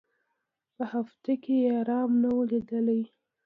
[0.75, 3.01] په هفتو کي یې آرام نه وو لیدلی